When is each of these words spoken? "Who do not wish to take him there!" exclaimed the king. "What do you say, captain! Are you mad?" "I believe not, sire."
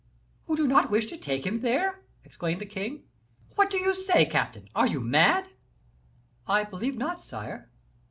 "Who 0.47 0.55
do 0.57 0.65
not 0.67 0.89
wish 0.89 1.05
to 1.09 1.15
take 1.19 1.45
him 1.45 1.61
there!" 1.61 2.01
exclaimed 2.23 2.59
the 2.59 2.65
king. 2.65 3.03
"What 3.53 3.69
do 3.69 3.77
you 3.77 3.93
say, 3.93 4.25
captain! 4.25 4.67
Are 4.73 4.87
you 4.87 4.99
mad?" 4.99 5.49
"I 6.47 6.63
believe 6.63 6.97
not, 6.97 7.21
sire." 7.21 7.69